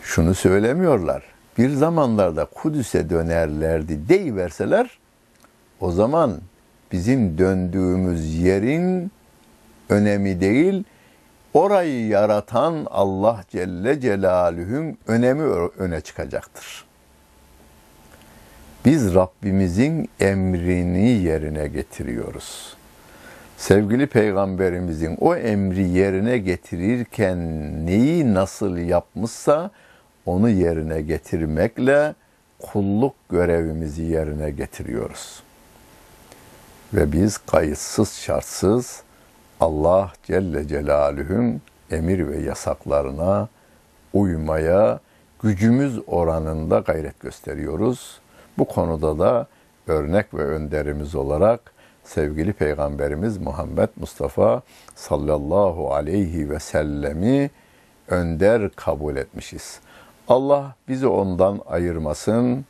Şunu 0.03 0.35
söylemiyorlar. 0.35 1.23
Bir 1.59 1.71
zamanlarda 1.71 2.45
Kudüs'e 2.45 3.11
dönerlerdi 3.11 4.09
deyiverseler 4.09 4.99
o 5.81 5.91
zaman 5.91 6.41
bizim 6.93 7.39
döndüğümüz 7.39 8.35
yerin 8.35 9.13
önemi 9.89 10.41
değil, 10.41 10.85
orayı 11.57 12.07
yaratan 12.07 12.87
Allah 12.91 13.45
Celle 13.51 14.01
Celaluhu'nun 14.01 14.99
önemi 15.07 15.43
öne 15.79 16.01
çıkacaktır. 16.01 16.85
Biz 18.85 19.15
Rabbimizin 19.15 20.09
emrini 20.21 21.09
yerine 21.09 21.69
getiriyoruz. 21.69 22.77
Sevgili 23.57 24.07
peygamberimizin 24.07 25.17
o 25.21 25.37
emri 25.37 25.89
yerine 25.89 26.39
getirirken 26.39 27.39
neyi 27.87 28.35
nasıl 28.35 28.77
yapmışsa 28.77 29.71
onu 30.27 30.51
yerine 30.51 31.01
getirmekle 31.01 32.15
kulluk 32.59 33.15
görevimizi 33.31 34.03
yerine 34.03 34.51
getiriyoruz. 34.51 35.43
Ve 36.95 37.13
biz 37.13 37.39
kayıtsız 37.39 38.13
şartsız 38.13 39.03
Allah 39.61 40.13
Celle 40.23 40.69
Celaluhu'nun 40.69 41.61
emir 41.91 42.29
ve 42.29 42.39
yasaklarına 42.39 43.49
uymaya 44.13 45.01
gücümüz 45.43 46.01
oranında 46.07 46.79
gayret 46.79 47.21
gösteriyoruz. 47.21 48.21
Bu 48.59 48.65
konuda 48.65 49.19
da 49.19 49.47
örnek 49.87 50.35
ve 50.35 50.45
önderimiz 50.45 51.15
olarak 51.15 51.73
sevgili 52.05 52.53
Peygamberimiz 52.53 53.39
Muhammed 53.39 53.89
Mustafa 53.97 54.63
sallallahu 54.95 55.95
aleyhi 55.95 56.51
ve 56.51 56.59
sellemi 56.59 57.51
önder 58.09 58.71
kabul 58.71 59.17
etmişiz. 59.17 59.81
Allah 60.29 60.75
bizi 60.89 61.07
ondan 61.07 61.61
ayırmasın. 61.67 62.65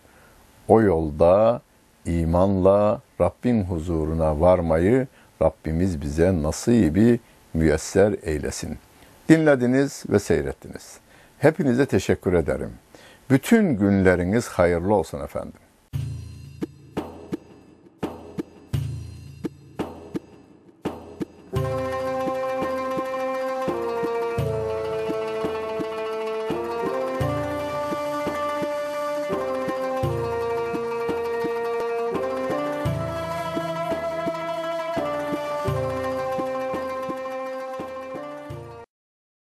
O 0.68 0.82
yolda 0.82 1.60
imanla 2.04 3.00
Rabbin 3.20 3.64
huzuruna 3.64 4.40
varmayı 4.40 5.06
Rabbimiz 5.42 6.00
bize 6.00 6.42
nasibi 6.42 7.20
müyesser 7.54 8.14
eylesin. 8.22 8.78
Dinlediniz 9.28 10.04
ve 10.08 10.18
seyrettiniz. 10.18 10.98
Hepinize 11.38 11.86
teşekkür 11.86 12.32
ederim. 12.32 12.70
Bütün 13.30 13.76
günleriniz 13.76 14.48
hayırlı 14.48 14.94
olsun 14.94 15.20
efendim. 15.24 15.60